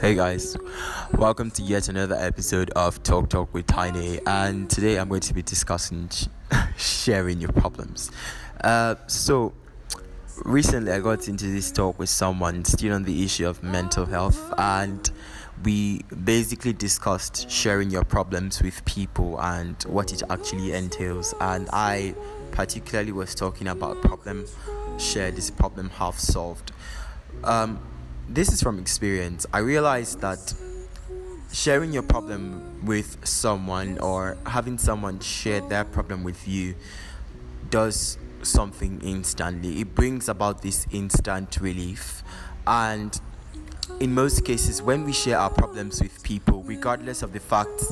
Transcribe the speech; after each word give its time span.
Hey 0.00 0.16
guys, 0.16 0.56
welcome 1.12 1.52
to 1.52 1.62
yet 1.62 1.88
another 1.88 2.16
episode 2.16 2.70
of 2.70 3.00
Talk 3.04 3.30
Talk 3.30 3.54
with 3.54 3.68
Tiny, 3.68 4.18
and 4.26 4.68
today 4.68 4.98
I'm 4.98 5.08
going 5.08 5.20
to 5.20 5.32
be 5.32 5.40
discussing 5.40 6.08
sh- 6.08 6.26
sharing 6.76 7.40
your 7.40 7.52
problems. 7.52 8.10
Uh, 8.60 8.96
so, 9.06 9.54
recently 10.44 10.90
I 10.90 10.98
got 10.98 11.28
into 11.28 11.46
this 11.46 11.70
talk 11.70 11.96
with 11.96 12.08
someone 12.08 12.64
still 12.64 12.92
on 12.92 13.04
the 13.04 13.24
issue 13.24 13.46
of 13.46 13.62
mental 13.62 14.04
health, 14.04 14.52
and 14.58 15.08
we 15.62 16.00
basically 16.24 16.72
discussed 16.72 17.48
sharing 17.48 17.88
your 17.88 18.04
problems 18.04 18.60
with 18.60 18.84
people 18.84 19.40
and 19.40 19.80
what 19.84 20.12
it 20.12 20.24
actually 20.28 20.72
entails. 20.72 21.34
And 21.40 21.68
I 21.72 22.16
particularly 22.50 23.12
was 23.12 23.32
talking 23.32 23.68
about 23.68 24.02
problem 24.02 24.44
shared 24.98 25.38
is 25.38 25.52
problem 25.52 25.90
half 25.90 26.18
solved. 26.18 26.72
Um, 27.44 27.80
this 28.28 28.52
is 28.52 28.62
from 28.62 28.78
experience. 28.78 29.46
I 29.52 29.58
realized 29.58 30.20
that 30.20 30.54
sharing 31.52 31.92
your 31.92 32.02
problem 32.02 32.84
with 32.84 33.24
someone 33.26 33.98
or 33.98 34.36
having 34.46 34.78
someone 34.78 35.20
share 35.20 35.60
their 35.60 35.84
problem 35.84 36.24
with 36.24 36.48
you 36.48 36.74
does 37.70 38.18
something 38.42 39.00
instantly. 39.02 39.80
It 39.80 39.94
brings 39.94 40.28
about 40.28 40.62
this 40.62 40.86
instant 40.90 41.58
relief. 41.60 42.22
And 42.66 43.18
in 44.00 44.14
most 44.14 44.44
cases, 44.44 44.82
when 44.82 45.04
we 45.04 45.12
share 45.12 45.38
our 45.38 45.50
problems 45.50 46.02
with 46.02 46.22
people, 46.22 46.62
regardless 46.62 47.22
of 47.22 47.32
the 47.32 47.40
fact 47.40 47.82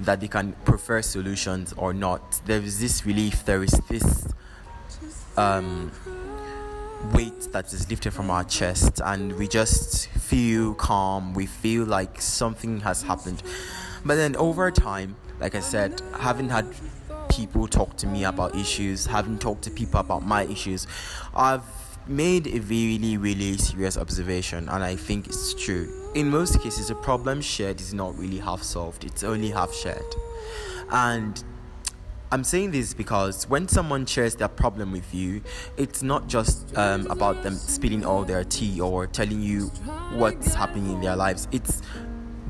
that 0.00 0.20
they 0.20 0.28
can 0.28 0.52
prefer 0.64 1.02
solutions 1.02 1.72
or 1.76 1.92
not, 1.92 2.40
there 2.46 2.60
is 2.60 2.80
this 2.80 3.06
relief, 3.06 3.44
there 3.44 3.62
is 3.62 3.72
this 3.88 4.28
um, 5.36 5.90
weight 7.12 7.48
that 7.52 7.72
is 7.72 7.88
lifted 7.90 8.12
from 8.12 8.30
our 8.30 8.44
chest 8.44 9.00
and 9.04 9.36
we 9.36 9.48
just 9.48 10.08
feel 10.08 10.74
calm. 10.74 11.34
We 11.34 11.46
feel 11.46 11.84
like 11.84 12.20
something 12.20 12.80
has 12.80 13.02
happened. 13.02 13.42
But 14.04 14.16
then 14.16 14.36
over 14.36 14.70
time 14.70 15.16
like 15.40 15.54
i 15.54 15.60
said 15.60 16.00
having 16.18 16.48
had 16.48 16.66
people 17.30 17.66
talk 17.68 17.96
to 17.96 18.06
me 18.06 18.24
about 18.24 18.54
issues 18.56 19.06
having 19.06 19.38
talked 19.38 19.62
to 19.62 19.70
people 19.70 20.00
about 20.00 20.24
my 20.24 20.44
issues 20.44 20.86
i've 21.34 21.62
made 22.06 22.46
a 22.46 22.58
really 22.60 23.16
really 23.16 23.56
serious 23.56 23.96
observation 23.96 24.68
and 24.70 24.82
i 24.82 24.96
think 24.96 25.26
it's 25.26 25.52
true. 25.54 25.92
In 26.14 26.30
most 26.30 26.60
cases 26.62 26.88
a 26.88 26.94
problem 26.94 27.42
shared 27.42 27.80
is 27.82 27.92
not 27.92 28.18
really 28.18 28.38
half 28.38 28.62
solved. 28.62 29.04
It's 29.04 29.22
only 29.22 29.50
half 29.50 29.74
shared. 29.74 30.14
And 30.90 31.44
I'm 32.30 32.44
saying 32.44 32.72
this 32.72 32.92
because 32.92 33.48
when 33.48 33.68
someone 33.68 34.04
shares 34.04 34.34
their 34.36 34.48
problem 34.48 34.92
with 34.92 35.14
you, 35.14 35.40
it's 35.78 36.02
not 36.02 36.26
just 36.26 36.76
um, 36.76 37.06
about 37.06 37.42
them 37.42 37.54
spilling 37.54 38.04
all 38.04 38.22
their 38.22 38.44
tea 38.44 38.82
or 38.82 39.06
telling 39.06 39.40
you 39.40 39.68
what's 40.12 40.52
happening 40.52 40.92
in 40.92 41.00
their 41.00 41.16
lives. 41.16 41.48
It's 41.52 41.80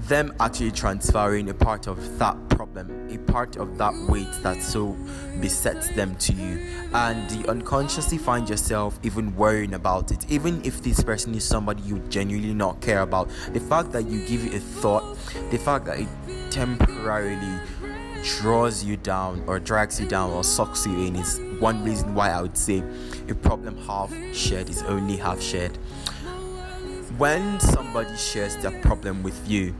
them 0.08 0.34
actually 0.40 0.72
transferring 0.72 1.48
a 1.50 1.54
part 1.54 1.86
of 1.86 2.18
that 2.18 2.36
problem, 2.48 3.08
a 3.08 3.18
part 3.30 3.56
of 3.56 3.78
that 3.78 3.94
weight 4.08 4.26
that 4.42 4.60
so 4.62 4.96
besets 5.40 5.88
them 5.94 6.16
to 6.16 6.32
you. 6.32 6.58
And 6.92 7.30
you 7.30 7.44
unconsciously 7.46 8.18
find 8.18 8.50
yourself 8.50 8.98
even 9.04 9.36
worrying 9.36 9.74
about 9.74 10.10
it. 10.10 10.28
Even 10.28 10.60
if 10.64 10.82
this 10.82 11.04
person 11.04 11.36
is 11.36 11.44
somebody 11.44 11.82
you 11.82 12.00
genuinely 12.08 12.54
not 12.54 12.80
care 12.80 13.02
about, 13.02 13.30
the 13.52 13.60
fact 13.60 13.92
that 13.92 14.08
you 14.08 14.26
give 14.26 14.44
it 14.44 14.54
a 14.54 14.60
thought, 14.60 15.16
the 15.50 15.58
fact 15.58 15.84
that 15.84 16.00
it 16.00 16.08
temporarily 16.50 17.60
draws 18.24 18.84
you 18.84 18.96
down 18.96 19.42
or 19.46 19.58
drags 19.58 20.00
you 20.00 20.06
down 20.06 20.30
or 20.30 20.44
sucks 20.44 20.86
you 20.86 21.06
in 21.06 21.16
is 21.16 21.40
one 21.60 21.82
reason 21.84 22.14
why 22.14 22.30
I 22.30 22.42
would 22.42 22.56
say 22.56 22.82
a 23.28 23.34
problem 23.34 23.76
half 23.78 24.12
shared 24.32 24.68
is 24.68 24.82
only 24.82 25.16
half 25.16 25.40
shared. 25.40 25.76
When 27.16 27.58
somebody 27.60 28.16
shares 28.16 28.56
their 28.56 28.80
problem 28.80 29.22
with 29.22 29.48
you, 29.48 29.74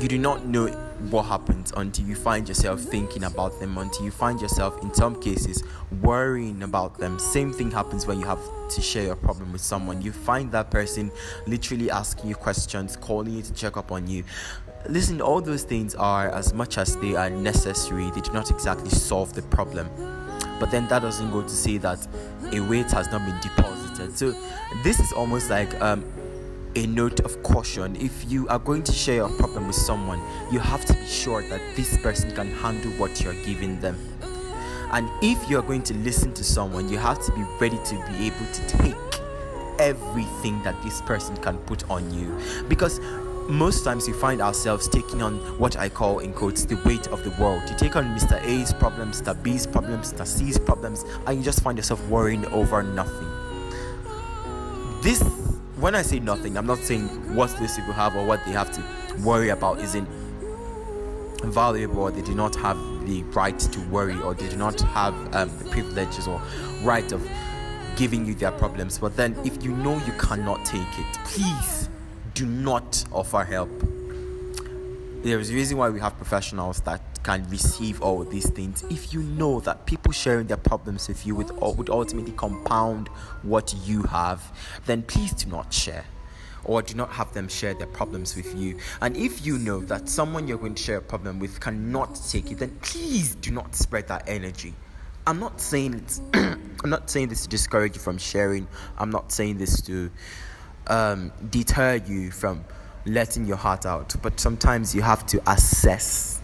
you 0.00 0.08
do 0.08 0.18
not 0.18 0.44
know 0.46 0.66
what 1.10 1.24
happens 1.24 1.72
until 1.76 2.04
you 2.04 2.16
find 2.16 2.48
yourself 2.48 2.80
thinking 2.80 3.24
about 3.24 3.60
them, 3.60 3.78
until 3.78 4.04
you 4.04 4.10
find 4.10 4.40
yourself, 4.40 4.82
in 4.82 4.92
some 4.92 5.20
cases, 5.20 5.62
worrying 6.02 6.62
about 6.64 6.98
them. 6.98 7.18
Same 7.18 7.52
thing 7.52 7.70
happens 7.70 8.06
when 8.06 8.18
you 8.18 8.26
have 8.26 8.40
to 8.70 8.80
share 8.80 9.04
your 9.04 9.16
problem 9.16 9.52
with 9.52 9.60
someone. 9.60 10.02
You 10.02 10.10
find 10.10 10.50
that 10.52 10.70
person 10.70 11.12
literally 11.46 11.90
asking 11.90 12.28
you 12.28 12.34
questions, 12.34 12.96
calling 12.96 13.34
you 13.34 13.42
to 13.42 13.52
check 13.52 13.76
up 13.76 13.92
on 13.92 14.08
you. 14.08 14.24
Listen, 14.88 15.20
all 15.20 15.42
those 15.42 15.64
things 15.64 15.94
are, 15.94 16.30
as 16.30 16.54
much 16.54 16.78
as 16.78 16.96
they 16.96 17.14
are 17.14 17.28
necessary, 17.28 18.10
they 18.10 18.22
do 18.22 18.32
not 18.32 18.50
exactly 18.50 18.88
solve 18.88 19.34
the 19.34 19.42
problem. 19.42 19.86
But 20.58 20.70
then 20.70 20.88
that 20.88 21.02
doesn't 21.02 21.30
go 21.30 21.42
to 21.42 21.48
say 21.48 21.76
that 21.78 22.06
a 22.52 22.60
weight 22.60 22.90
has 22.92 23.10
not 23.10 23.24
been 23.26 23.38
deposited. 23.40 24.16
So 24.16 24.34
this 24.82 24.98
is 24.98 25.12
almost 25.12 25.50
like 25.50 25.78
um, 25.82 26.04
a 26.74 26.86
note 26.86 27.20
of 27.20 27.42
caution. 27.42 27.96
If 27.96 28.30
you 28.30 28.48
are 28.48 28.58
going 28.58 28.82
to 28.84 28.92
share 28.92 29.16
your 29.16 29.28
problem 29.28 29.66
with 29.66 29.76
someone, 29.76 30.20
you 30.50 30.58
have 30.58 30.86
to 30.86 30.94
be 30.94 31.06
sure 31.06 31.42
that 31.42 31.60
this 31.76 31.96
person 31.98 32.34
can 32.34 32.50
handle 32.50 32.90
what 32.92 33.20
you're 33.20 33.40
giving 33.44 33.78
them. 33.80 33.96
And 34.90 35.10
if 35.22 35.50
you're 35.50 35.62
going 35.62 35.82
to 35.82 35.94
listen 35.94 36.32
to 36.32 36.42
someone, 36.42 36.88
you 36.88 36.96
have 36.96 37.22
to 37.26 37.32
be 37.32 37.42
ready 37.60 37.78
to 37.84 37.94
be 38.08 38.26
able 38.26 38.46
to 38.52 38.68
take 38.78 38.96
everything 39.78 40.62
that 40.62 40.82
this 40.82 41.02
person 41.02 41.36
can 41.36 41.58
put 41.58 41.88
on 41.90 42.12
you. 42.12 42.38
Because 42.68 43.00
most 43.48 43.82
times 43.82 44.06
we 44.06 44.12
find 44.12 44.42
ourselves 44.42 44.88
taking 44.88 45.22
on 45.22 45.38
what 45.58 45.76
I 45.76 45.88
call, 45.88 46.18
in 46.18 46.34
quotes, 46.34 46.64
the 46.64 46.76
weight 46.84 47.06
of 47.08 47.24
the 47.24 47.30
world. 47.42 47.62
You 47.68 47.76
take 47.76 47.96
on 47.96 48.04
Mr. 48.04 48.42
A's 48.44 48.74
problems, 48.74 49.22
Mr. 49.22 49.42
B's 49.42 49.66
problems, 49.66 50.12
Mr. 50.12 50.26
C's 50.26 50.58
problems, 50.58 51.04
and 51.26 51.38
you 51.38 51.42
just 51.42 51.62
find 51.62 51.78
yourself 51.78 52.06
worrying 52.08 52.44
over 52.46 52.82
nothing. 52.82 53.28
This, 55.02 55.22
when 55.80 55.94
I 55.94 56.02
say 56.02 56.18
nothing, 56.20 56.58
I'm 56.58 56.66
not 56.66 56.78
saying 56.78 57.06
what 57.34 57.56
these 57.58 57.74
people 57.76 57.94
have 57.94 58.14
or 58.16 58.26
what 58.26 58.44
they 58.44 58.52
have 58.52 58.70
to 58.72 58.84
worry 59.22 59.48
about 59.48 59.80
isn't 59.80 60.08
valuable 61.44 62.02
or 62.02 62.10
they 62.10 62.22
do 62.22 62.34
not 62.34 62.54
have 62.56 62.76
the 63.06 63.22
right 63.34 63.58
to 63.58 63.80
worry 63.88 64.20
or 64.20 64.34
they 64.34 64.48
do 64.48 64.56
not 64.56 64.78
have 64.80 65.14
um, 65.34 65.56
the 65.58 65.64
privileges 65.70 66.26
or 66.26 66.42
right 66.82 67.10
of 67.12 67.26
giving 67.96 68.26
you 68.26 68.34
their 68.34 68.52
problems. 68.52 68.98
But 68.98 69.16
then, 69.16 69.36
if 69.44 69.62
you 69.62 69.72
know 69.76 69.94
you 70.04 70.12
cannot 70.18 70.66
take 70.66 70.82
it, 70.98 71.18
please 71.24 71.87
do 72.38 72.46
not 72.46 73.04
offer 73.10 73.42
help. 73.42 73.68
There 75.24 75.40
is 75.40 75.50
a 75.50 75.54
reason 75.54 75.76
why 75.76 75.88
we 75.88 75.98
have 75.98 76.16
professionals 76.16 76.80
that 76.82 77.00
can 77.24 77.44
receive 77.50 78.00
all 78.00 78.22
these 78.22 78.48
things. 78.50 78.84
If 78.88 79.12
you 79.12 79.22
know 79.22 79.58
that 79.60 79.86
people 79.86 80.12
sharing 80.12 80.46
their 80.46 80.56
problems 80.56 81.08
with 81.08 81.26
you 81.26 81.34
would, 81.34 81.50
uh, 81.60 81.72
would 81.76 81.90
ultimately 81.90 82.30
compound 82.30 83.08
what 83.42 83.74
you 83.84 84.04
have, 84.04 84.40
then 84.86 85.02
please 85.02 85.32
do 85.32 85.50
not 85.50 85.74
share 85.74 86.04
or 86.62 86.80
do 86.80 86.94
not 86.94 87.10
have 87.10 87.32
them 87.34 87.48
share 87.48 87.74
their 87.74 87.88
problems 87.88 88.36
with 88.36 88.54
you. 88.54 88.78
And 89.00 89.16
if 89.16 89.44
you 89.44 89.58
know 89.58 89.80
that 89.80 90.08
someone 90.08 90.46
you're 90.46 90.58
going 90.58 90.76
to 90.76 90.82
share 90.82 90.98
a 90.98 91.02
problem 91.02 91.40
with 91.40 91.58
cannot 91.58 92.20
take 92.30 92.52
it, 92.52 92.58
then 92.58 92.78
please 92.82 93.34
do 93.34 93.50
not 93.50 93.74
spread 93.74 94.06
that 94.06 94.28
energy. 94.28 94.74
I'm 95.26 95.40
not 95.40 95.60
saying 95.60 95.94
it's 95.94 96.20
I'm 96.34 96.90
not 96.90 97.10
saying 97.10 97.30
this 97.30 97.42
to 97.42 97.48
discourage 97.48 97.96
you 97.96 98.00
from 98.00 98.16
sharing. 98.16 98.68
I'm 98.96 99.10
not 99.10 99.32
saying 99.32 99.58
this 99.58 99.80
to 99.82 100.12
um, 100.88 101.32
deter 101.50 101.96
you 101.96 102.30
from 102.30 102.64
letting 103.06 103.46
your 103.46 103.56
heart 103.56 103.86
out, 103.86 104.14
but 104.22 104.38
sometimes 104.38 104.94
you 104.94 105.02
have 105.02 105.26
to 105.26 105.42
assess. 105.50 106.40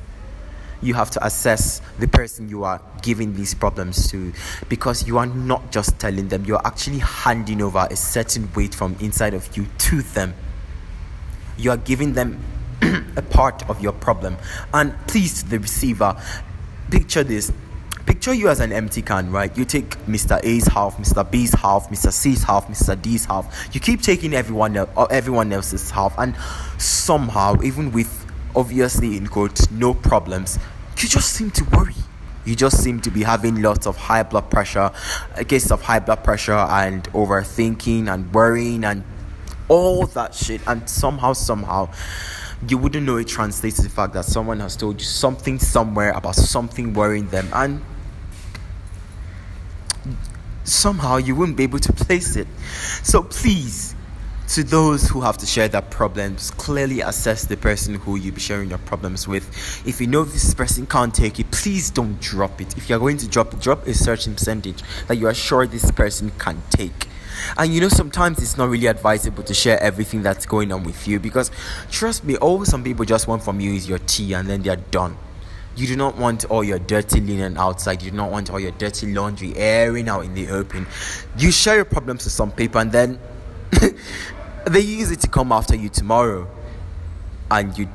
You 0.82 0.94
have 0.94 1.10
to 1.12 1.24
assess 1.24 1.80
the 1.98 2.08
person 2.08 2.48
you 2.48 2.64
are 2.64 2.80
giving 3.02 3.34
these 3.34 3.54
problems 3.54 4.10
to 4.10 4.32
because 4.68 5.06
you 5.06 5.18
are 5.18 5.26
not 5.26 5.72
just 5.72 5.98
telling 5.98 6.28
them, 6.28 6.44
you 6.44 6.56
are 6.56 6.66
actually 6.66 6.98
handing 6.98 7.62
over 7.62 7.86
a 7.90 7.96
certain 7.96 8.50
weight 8.54 8.74
from 8.74 8.96
inside 9.00 9.34
of 9.34 9.56
you 9.56 9.66
to 9.78 10.02
them. 10.02 10.34
You 11.56 11.70
are 11.70 11.76
giving 11.76 12.12
them 12.12 12.42
a 13.16 13.22
part 13.22 13.68
of 13.70 13.80
your 13.80 13.92
problem. 13.92 14.36
And 14.72 14.94
please, 15.06 15.44
the 15.44 15.58
receiver, 15.58 16.20
picture 16.90 17.24
this 17.24 17.50
picture 18.06 18.34
you 18.34 18.48
as 18.48 18.60
an 18.60 18.72
empty 18.72 19.02
can, 19.02 19.30
right? 19.30 19.56
You 19.56 19.64
take 19.64 19.90
Mr. 20.06 20.40
A's 20.44 20.66
half, 20.66 20.96
Mr. 20.96 21.28
B's 21.30 21.52
half, 21.54 21.88
Mr. 21.90 22.12
C's 22.12 22.42
half, 22.42 22.68
Mr. 22.68 23.00
D's 23.00 23.24
half. 23.24 23.68
You 23.72 23.80
keep 23.80 24.02
taking 24.02 24.34
everyone 24.34 24.76
else, 24.76 24.90
or 24.96 25.04
uh, 25.04 25.06
everyone 25.14 25.52
else's 25.52 25.90
half, 25.90 26.18
and 26.18 26.34
somehow, 26.78 27.60
even 27.62 27.92
with 27.92 28.24
obviously 28.56 29.16
in 29.16 29.26
quotes 29.26 29.70
no 29.70 29.94
problems, 29.94 30.58
you 30.98 31.08
just 31.08 31.32
seem 31.32 31.50
to 31.52 31.64
worry. 31.64 31.94
You 32.44 32.54
just 32.54 32.82
seem 32.82 33.00
to 33.00 33.10
be 33.10 33.22
having 33.22 33.62
lots 33.62 33.86
of 33.86 33.96
high 33.96 34.22
blood 34.22 34.50
pressure, 34.50 34.90
a 35.34 35.44
case 35.44 35.70
of 35.70 35.82
high 35.82 36.00
blood 36.00 36.22
pressure 36.22 36.52
and 36.52 37.02
overthinking 37.12 38.12
and 38.12 38.32
worrying 38.34 38.84
and 38.84 39.02
all 39.68 40.06
that 40.08 40.34
shit. 40.34 40.60
And 40.66 40.88
somehow, 40.88 41.32
somehow, 41.32 41.88
you 42.68 42.78
wouldn't 42.78 43.06
know 43.06 43.16
it 43.16 43.28
translates 43.28 43.76
to 43.76 43.82
the 43.82 43.88
fact 43.88 44.12
that 44.12 44.26
someone 44.26 44.60
has 44.60 44.76
told 44.76 45.00
you 45.00 45.06
something 45.06 45.58
somewhere 45.58 46.12
about 46.12 46.34
something 46.36 46.92
worrying 46.92 47.28
them, 47.28 47.48
and 47.52 47.82
somehow 50.64 51.16
you 51.16 51.34
wouldn't 51.34 51.56
be 51.56 51.62
able 51.62 51.78
to 51.78 51.92
place 51.92 52.36
it. 52.36 52.48
So 53.02 53.22
please, 53.22 53.94
to 54.48 54.62
those 54.62 55.08
who 55.08 55.20
have 55.22 55.38
to 55.38 55.46
share 55.46 55.68
their 55.68 55.82
problems, 55.82 56.50
clearly 56.52 57.00
assess 57.00 57.44
the 57.44 57.56
person 57.56 57.94
who 57.94 58.16
you'll 58.16 58.34
be 58.34 58.40
sharing 58.40 58.68
your 58.68 58.78
problems 58.78 59.26
with. 59.26 59.86
If 59.86 60.00
you 60.00 60.06
know 60.06 60.24
this 60.24 60.52
person 60.54 60.86
can't 60.86 61.14
take 61.14 61.40
it, 61.40 61.50
please 61.50 61.90
don't 61.90 62.20
drop 62.20 62.60
it. 62.60 62.76
If 62.76 62.88
you're 62.88 62.98
going 62.98 63.16
to 63.18 63.28
drop 63.28 63.54
it, 63.54 63.60
drop 63.60 63.86
a 63.86 63.94
certain 63.94 64.34
percentage 64.34 64.82
that 65.06 65.16
you 65.16 65.26
are 65.26 65.34
sure 65.34 65.66
this 65.66 65.90
person 65.90 66.30
can 66.38 66.62
take. 66.70 67.08
And 67.56 67.74
you 67.74 67.80
know, 67.80 67.88
sometimes 67.88 68.38
it's 68.38 68.56
not 68.56 68.68
really 68.68 68.86
advisable 68.86 69.42
to 69.44 69.54
share 69.54 69.80
everything 69.80 70.22
that's 70.22 70.46
going 70.46 70.72
on 70.72 70.84
with 70.84 71.08
you 71.08 71.18
because, 71.18 71.50
trust 71.90 72.24
me, 72.24 72.36
all 72.36 72.64
some 72.64 72.84
people 72.84 73.04
just 73.04 73.26
want 73.26 73.42
from 73.42 73.60
you 73.60 73.72
is 73.72 73.88
your 73.88 73.98
tea 73.98 74.34
and 74.34 74.48
then 74.48 74.62
they're 74.62 74.76
done. 74.76 75.16
You 75.76 75.86
do 75.86 75.96
not 75.96 76.16
want 76.16 76.44
all 76.46 76.62
your 76.62 76.78
dirty 76.78 77.20
linen 77.20 77.56
outside. 77.56 78.02
You 78.02 78.10
do 78.10 78.16
not 78.16 78.30
want 78.30 78.50
all 78.50 78.60
your 78.60 78.70
dirty 78.72 79.12
laundry 79.12 79.54
airing 79.56 80.08
out 80.08 80.24
in 80.24 80.34
the 80.34 80.48
open. 80.48 80.86
You 81.36 81.50
share 81.50 81.76
your 81.76 81.84
problems 81.84 82.24
to 82.24 82.30
some 82.30 82.52
people 82.52 82.80
and 82.80 82.92
then 82.92 83.18
they 84.66 84.80
use 84.80 85.10
it 85.10 85.20
to 85.20 85.28
come 85.28 85.50
after 85.50 85.76
you 85.76 85.88
tomorrow. 85.88 86.48
And 87.50 87.76
you 87.76 87.88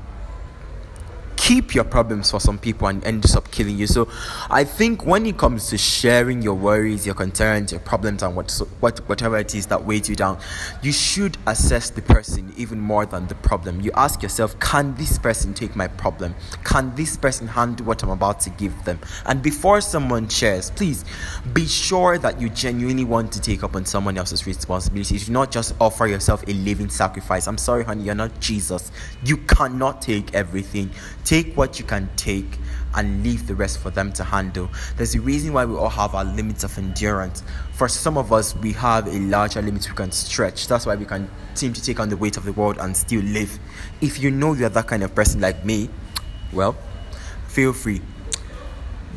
keep 1.49 1.73
your 1.73 1.83
problems 1.83 2.29
for 2.29 2.39
some 2.39 2.59
people 2.59 2.87
and 2.87 3.03
ends 3.05 3.35
up 3.35 3.49
killing 3.49 3.75
you. 3.75 3.87
So 3.87 4.07
I 4.51 4.63
think 4.63 5.03
when 5.03 5.25
it 5.25 5.39
comes 5.39 5.67
to 5.69 5.79
sharing 5.79 6.43
your 6.43 6.53
worries, 6.53 7.07
your 7.07 7.15
concerns, 7.15 7.71
your 7.71 7.81
problems, 7.81 8.21
and 8.21 8.35
what, 8.35 8.51
what 8.81 8.99
whatever 9.09 9.35
it 9.39 9.55
is 9.55 9.65
that 9.65 9.83
weighs 9.83 10.07
you 10.07 10.15
down, 10.15 10.37
you 10.83 10.91
should 10.91 11.39
assess 11.47 11.89
the 11.89 12.03
person 12.03 12.53
even 12.55 12.79
more 12.79 13.07
than 13.07 13.25
the 13.25 13.33
problem. 13.33 13.81
You 13.81 13.89
ask 13.95 14.21
yourself, 14.21 14.59
can 14.59 14.93
this 14.93 15.17
person 15.17 15.55
take 15.55 15.75
my 15.75 15.87
problem? 15.87 16.35
Can 16.65 16.93
this 16.93 17.17
person 17.17 17.47
handle 17.47 17.83
what 17.83 18.03
I'm 18.03 18.11
about 18.11 18.39
to 18.41 18.51
give 18.51 18.83
them? 18.85 18.99
And 19.25 19.41
before 19.41 19.81
someone 19.81 20.29
shares, 20.29 20.69
please 20.69 21.03
be 21.53 21.65
sure 21.65 22.19
that 22.19 22.39
you 22.39 22.49
genuinely 22.49 23.05
want 23.05 23.31
to 23.31 23.41
take 23.41 23.63
up 23.63 23.75
on 23.75 23.85
someone 23.85 24.19
else's 24.19 24.45
responsibilities. 24.45 25.25
Do 25.25 25.31
not 25.31 25.49
just 25.49 25.73
offer 25.81 26.05
yourself 26.05 26.43
a 26.47 26.53
living 26.53 26.89
sacrifice. 26.89 27.47
I'm 27.47 27.57
sorry, 27.57 27.85
honey, 27.85 28.03
you're 28.03 28.13
not 28.13 28.39
Jesus. 28.39 28.91
You 29.25 29.37
cannot 29.37 30.03
take 30.03 30.35
everything. 30.35 30.91
Take 31.39 31.55
what 31.55 31.79
you 31.79 31.85
can 31.85 32.09
take 32.17 32.59
and 32.95 33.23
leave 33.23 33.47
the 33.47 33.55
rest 33.55 33.79
for 33.79 33.91
them 33.91 34.11
to 34.11 34.25
handle. 34.25 34.69
There's 34.97 35.15
a 35.15 35.21
reason 35.21 35.53
why 35.53 35.63
we 35.63 35.73
all 35.73 35.87
have 35.87 36.13
our 36.13 36.25
limits 36.25 36.65
of 36.65 36.77
endurance. 36.77 37.43
For 37.71 37.87
some 37.87 38.17
of 38.17 38.33
us, 38.33 38.57
we 38.57 38.73
have 38.73 39.07
a 39.07 39.17
larger 39.19 39.61
limit 39.61 39.87
we 39.89 39.95
can 39.95 40.11
stretch. 40.11 40.67
That's 40.67 40.85
why 40.85 40.97
we 40.97 41.05
can 41.05 41.31
seem 41.53 41.71
to 41.71 41.81
take 41.81 42.01
on 42.01 42.09
the 42.09 42.17
weight 42.17 42.35
of 42.35 42.43
the 42.43 42.51
world 42.51 42.77
and 42.77 42.97
still 42.97 43.21
live. 43.21 43.57
If 44.01 44.19
you 44.19 44.31
know 44.31 44.51
you're 44.51 44.67
that 44.67 44.87
kind 44.87 45.01
of 45.01 45.15
person 45.15 45.39
like 45.39 45.63
me, 45.63 45.89
well, 46.51 46.75
feel 47.47 47.71
free. 47.71 48.01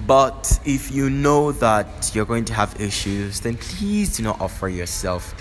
But 0.06 0.60
if 0.64 0.92
you 0.92 1.10
know 1.10 1.50
that 1.50 2.12
you're 2.14 2.24
going 2.24 2.44
to 2.44 2.54
have 2.54 2.80
issues, 2.80 3.40
then 3.40 3.56
please 3.56 4.16
do 4.16 4.22
not 4.22 4.40
offer 4.40 4.69
yourself. 4.69 5.34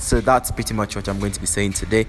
So 0.00 0.20
that's 0.20 0.50
pretty 0.50 0.74
much 0.74 0.96
what 0.96 1.08
I'm 1.08 1.18
going 1.18 1.32
to 1.32 1.40
be 1.40 1.46
saying 1.46 1.74
today. 1.74 2.06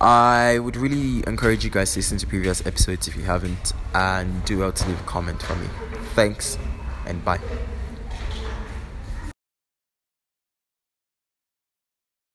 I 0.00 0.58
would 0.60 0.76
really 0.76 1.24
encourage 1.26 1.64
you 1.64 1.70
guys 1.70 1.92
to 1.92 1.98
listen 1.98 2.18
to 2.18 2.26
previous 2.26 2.64
episodes 2.64 3.08
if 3.08 3.16
you 3.16 3.24
haven't, 3.24 3.72
and 3.94 4.44
do 4.44 4.58
well 4.58 4.72
to 4.72 4.88
leave 4.88 5.00
a 5.00 5.04
comment 5.04 5.42
for 5.42 5.56
me. 5.56 5.68
Thanks, 6.14 6.56
and 7.06 7.24
bye. 7.24 7.40